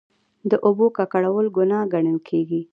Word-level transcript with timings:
د 0.49 0.51
اوبو 0.67 0.85
ککړول 0.97 1.47
ګناه 1.57 1.85
ګڼل 1.93 2.17
کیږي. 2.27 2.61